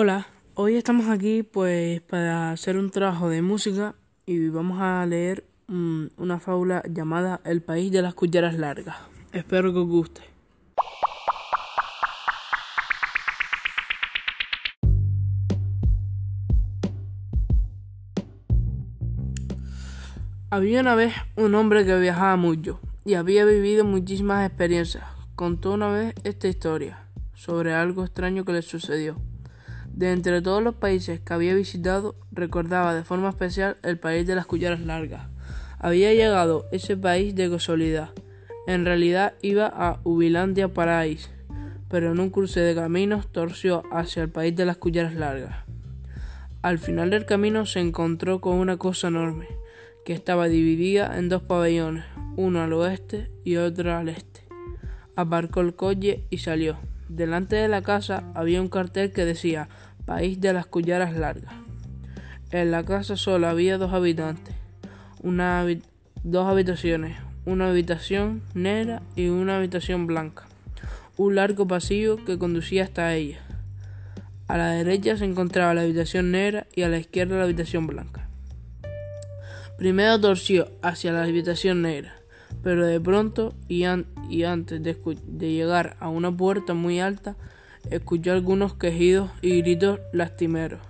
Hola, 0.00 0.28
hoy 0.54 0.76
estamos 0.76 1.08
aquí 1.08 1.42
pues 1.42 2.00
para 2.02 2.52
hacer 2.52 2.76
un 2.76 2.92
trabajo 2.92 3.28
de 3.28 3.42
música 3.42 3.96
y 4.26 4.48
vamos 4.48 4.78
a 4.80 5.04
leer 5.04 5.44
mm, 5.66 6.04
una 6.18 6.38
fábula 6.38 6.84
llamada 6.88 7.40
El 7.44 7.62
país 7.62 7.90
de 7.90 8.00
las 8.00 8.14
cucharas 8.14 8.54
largas. 8.54 8.96
Espero 9.32 9.72
que 9.72 9.80
os 9.80 9.88
guste. 9.88 10.20
Había 20.50 20.80
una 20.80 20.94
vez 20.94 21.12
un 21.34 21.56
hombre 21.56 21.84
que 21.84 21.98
viajaba 21.98 22.36
mucho 22.36 22.78
y 23.04 23.14
había 23.14 23.44
vivido 23.44 23.84
muchísimas 23.84 24.46
experiencias. 24.46 25.02
Contó 25.34 25.72
una 25.72 25.88
vez 25.88 26.14
esta 26.22 26.46
historia 26.46 27.08
sobre 27.34 27.74
algo 27.74 28.04
extraño 28.04 28.44
que 28.44 28.52
le 28.52 28.62
sucedió. 28.62 29.16
De 29.98 30.12
entre 30.12 30.40
todos 30.42 30.62
los 30.62 30.76
países 30.76 31.18
que 31.18 31.34
había 31.34 31.56
visitado, 31.56 32.14
recordaba 32.30 32.94
de 32.94 33.02
forma 33.02 33.30
especial 33.30 33.78
el 33.82 33.98
país 33.98 34.24
de 34.28 34.36
las 34.36 34.46
cucharas 34.46 34.78
largas. 34.78 35.22
Había 35.80 36.14
llegado 36.14 36.66
ese 36.70 36.96
país 36.96 37.34
de 37.34 37.50
casualidad. 37.50 38.10
En 38.68 38.84
realidad 38.84 39.34
iba 39.42 39.66
a 39.66 39.98
Ubilandia 40.04 40.68
Paradise, 40.68 41.28
pero 41.88 42.12
en 42.12 42.20
un 42.20 42.30
cruce 42.30 42.60
de 42.60 42.76
caminos 42.76 43.26
torció 43.32 43.82
hacia 43.90 44.22
el 44.22 44.28
país 44.28 44.54
de 44.54 44.66
las 44.66 44.76
cucharas 44.76 45.16
largas. 45.16 45.64
Al 46.62 46.78
final 46.78 47.10
del 47.10 47.26
camino 47.26 47.66
se 47.66 47.80
encontró 47.80 48.40
con 48.40 48.54
una 48.54 48.76
cosa 48.76 49.08
enorme, 49.08 49.48
que 50.04 50.12
estaba 50.12 50.46
dividida 50.46 51.18
en 51.18 51.28
dos 51.28 51.42
pabellones, 51.42 52.04
uno 52.36 52.62
al 52.62 52.72
oeste 52.72 53.32
y 53.42 53.56
otro 53.56 53.96
al 53.96 54.10
este. 54.10 54.42
Aparcó 55.16 55.60
el 55.60 55.74
coche 55.74 56.22
y 56.30 56.38
salió. 56.38 56.78
Delante 57.08 57.56
de 57.56 57.68
la 57.68 57.82
casa 57.82 58.30
había 58.34 58.60
un 58.60 58.68
cartel 58.68 59.12
que 59.12 59.24
decía 59.24 59.68
País 60.08 60.40
de 60.40 60.54
las 60.54 60.64
cucharas 60.64 61.14
largas. 61.14 61.52
En 62.50 62.70
la 62.70 62.82
casa 62.82 63.18
solo 63.18 63.46
había 63.46 63.76
dos 63.76 63.92
habitantes, 63.92 64.54
dos 65.22 66.46
habitaciones, 66.46 67.18
una 67.44 67.68
habitación 67.68 68.40
negra 68.54 69.02
y 69.16 69.28
una 69.28 69.58
habitación 69.58 70.06
blanca, 70.06 70.46
un 71.18 71.34
largo 71.34 71.66
pasillo 71.66 72.24
que 72.24 72.38
conducía 72.38 72.84
hasta 72.84 73.14
ella. 73.14 73.40
A 74.46 74.56
la 74.56 74.70
derecha 74.70 75.18
se 75.18 75.26
encontraba 75.26 75.74
la 75.74 75.82
habitación 75.82 76.30
negra 76.30 76.66
y 76.74 76.84
a 76.84 76.88
la 76.88 76.96
izquierda 76.96 77.36
la 77.36 77.44
habitación 77.44 77.86
blanca. 77.86 78.30
Primero 79.76 80.18
torció 80.18 80.70
hacia 80.80 81.12
la 81.12 81.24
habitación 81.24 81.82
negra, 81.82 82.14
pero 82.62 82.86
de 82.86 82.98
pronto 82.98 83.54
y, 83.68 83.84
antes 83.84 84.82
de 84.82 85.52
llegar 85.52 85.98
a 86.00 86.08
una 86.08 86.34
puerta 86.34 86.72
muy 86.72 86.98
alta, 86.98 87.36
escuchó 87.90 88.32
algunos 88.32 88.74
quejidos 88.74 89.30
y 89.42 89.60
gritos 89.62 90.00
lastimeros. 90.12 90.80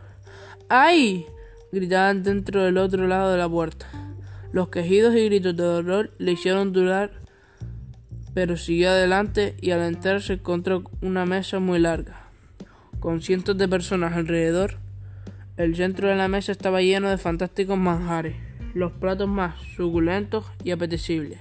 ¡Ay! 0.69 1.27
gritaban 1.73 2.23
dentro 2.23 2.63
del 2.65 2.79
otro 2.79 3.07
lado 3.07 3.31
de 3.33 3.39
la 3.39 3.49
puerta. 3.49 3.87
Los 4.53 4.69
quejidos 4.69 5.15
y 5.15 5.25
gritos 5.27 5.57
de 5.57 5.63
dolor 5.63 6.11
le 6.19 6.33
hicieron 6.33 6.73
durar, 6.73 7.13
pero 8.35 8.57
siguió 8.57 8.91
adelante 8.91 9.55
y 9.61 9.73
al 9.73 9.83
entrar 9.83 10.23
se 10.23 10.35
encontró 10.35 10.85
una 11.03 11.27
mesa 11.27 11.59
muy 11.59 11.79
larga, 11.79 12.29
con 13.01 13.21
cientos 13.21 13.59
de 13.59 13.69
personas 13.69 14.15
alrededor. 14.15 14.77
El 15.57 15.77
centro 15.77 16.09
de 16.09 16.17
la 16.17 16.29
mesa 16.29 16.53
estaba 16.53 16.81
lleno 16.81 17.11
de 17.11 17.19
fantásticos 17.19 17.77
manjares, 17.77 18.37
los 18.75 18.93
platos 18.93 19.29
más 19.29 19.61
suculentos 19.77 20.47
y 20.65 20.71
apetecibles. 20.71 21.41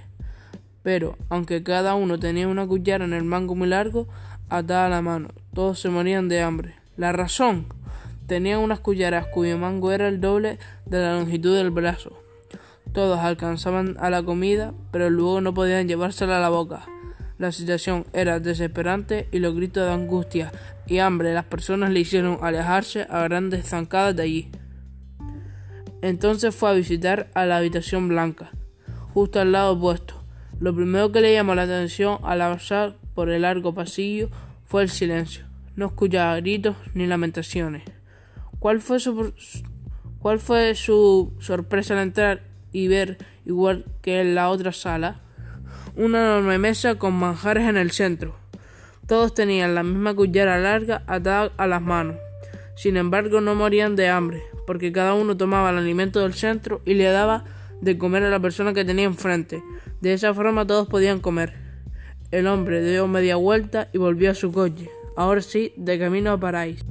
Pero, 0.82 1.16
aunque 1.28 1.62
cada 1.62 1.94
uno 1.94 2.18
tenía 2.18 2.48
una 2.48 2.66
cuchara 2.66 3.04
en 3.04 3.12
el 3.12 3.24
mango 3.24 3.54
muy 3.54 3.68
largo, 3.68 4.08
atada 4.48 4.88
la 4.88 5.02
mano, 5.02 5.28
todos 5.54 5.80
se 5.80 5.88
morían 5.88 6.28
de 6.28 6.42
hambre. 6.42 6.74
La 6.96 7.12
razón, 7.12 7.66
tenían 8.26 8.60
unas 8.60 8.80
cucharas 8.80 9.26
cuyo 9.26 9.58
mango 9.58 9.92
era 9.92 10.08
el 10.08 10.20
doble 10.20 10.58
de 10.86 10.98
la 10.98 11.14
longitud 11.14 11.56
del 11.56 11.70
brazo. 11.70 12.22
Todos 12.92 13.18
alcanzaban 13.20 13.96
a 14.00 14.10
la 14.10 14.22
comida, 14.22 14.74
pero 14.90 15.10
luego 15.10 15.40
no 15.40 15.54
podían 15.54 15.88
llevársela 15.88 16.38
a 16.38 16.40
la 16.40 16.48
boca. 16.48 16.86
La 17.38 17.52
situación 17.52 18.04
era 18.12 18.40
desesperante 18.40 19.28
y 19.30 19.38
los 19.38 19.54
gritos 19.54 19.84
de 19.84 19.92
angustia 19.92 20.52
y 20.86 20.98
hambre 20.98 21.28
de 21.28 21.34
las 21.34 21.44
personas 21.44 21.90
le 21.90 22.00
hicieron 22.00 22.38
alejarse 22.42 23.06
a 23.08 23.22
grandes 23.22 23.68
zancadas 23.68 24.16
de 24.16 24.22
allí. 24.22 24.50
Entonces 26.02 26.54
fue 26.54 26.70
a 26.70 26.74
visitar 26.74 27.28
a 27.34 27.46
la 27.46 27.58
habitación 27.58 28.08
blanca, 28.08 28.50
justo 29.14 29.40
al 29.40 29.52
lado 29.52 29.72
opuesto. 29.74 30.14
Lo 30.58 30.74
primero 30.74 31.12
que 31.12 31.20
le 31.20 31.32
llamó 31.32 31.54
la 31.54 31.62
atención 31.62 32.18
al 32.24 32.40
avanzar 32.40 32.96
por 33.14 33.30
el 33.30 33.42
largo 33.42 33.74
pasillo 33.74 34.30
fue 34.68 34.82
el 34.82 34.90
silencio. 34.90 35.46
No 35.76 35.86
escuchaba 35.86 36.36
gritos 36.36 36.76
ni 36.92 37.06
lamentaciones. 37.06 37.84
¿Cuál 38.58 38.80
fue 38.82 39.00
su, 39.00 39.32
cuál 40.18 40.38
fue 40.38 40.74
su 40.74 41.32
sorpresa 41.40 41.94
al 41.94 42.00
entrar 42.00 42.42
y 42.70 42.86
ver, 42.86 43.16
igual 43.46 43.86
que 44.02 44.20
en 44.20 44.34
la 44.34 44.50
otra 44.50 44.72
sala, 44.72 45.22
una 45.96 46.18
enorme 46.18 46.58
mesa 46.58 46.96
con 46.96 47.14
manjares 47.14 47.66
en 47.66 47.78
el 47.78 47.92
centro? 47.92 48.36
Todos 49.06 49.32
tenían 49.32 49.74
la 49.74 49.82
misma 49.82 50.14
cuchara 50.14 50.58
larga 50.58 51.02
atada 51.06 51.50
a 51.56 51.66
las 51.66 51.80
manos. 51.80 52.16
Sin 52.76 52.98
embargo, 52.98 53.40
no 53.40 53.54
morían 53.54 53.96
de 53.96 54.10
hambre, 54.10 54.42
porque 54.66 54.92
cada 54.92 55.14
uno 55.14 55.34
tomaba 55.34 55.70
el 55.70 55.78
alimento 55.78 56.20
del 56.20 56.34
centro 56.34 56.82
y 56.84 56.92
le 56.92 57.04
daba 57.04 57.44
de 57.80 57.96
comer 57.96 58.22
a 58.24 58.28
la 58.28 58.38
persona 58.38 58.74
que 58.74 58.84
tenía 58.84 59.06
enfrente. 59.06 59.62
De 60.02 60.12
esa 60.12 60.34
forma 60.34 60.66
todos 60.66 60.88
podían 60.88 61.20
comer. 61.20 61.67
El 62.30 62.46
hombre 62.46 62.82
dio 62.82 63.08
media 63.08 63.36
vuelta 63.36 63.88
y 63.94 63.96
volvió 63.96 64.30
a 64.30 64.34
su 64.34 64.52
coche, 64.52 64.90
ahora 65.16 65.40
sí, 65.40 65.72
de 65.76 65.98
camino 65.98 66.32
a 66.32 66.38
París. 66.38 66.84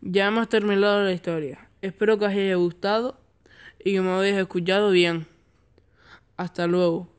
Ya 0.00 0.28
hemos 0.28 0.48
terminado 0.48 1.04
la 1.04 1.12
historia. 1.12 1.68
Espero 1.82 2.18
que 2.18 2.24
os 2.24 2.30
haya 2.30 2.54
gustado 2.54 3.20
y 3.84 3.92
que 3.92 4.00
me 4.00 4.12
habéis 4.12 4.36
escuchado 4.36 4.90
bien. 4.92 5.26
Hasta 6.38 6.66
luego. 6.66 7.15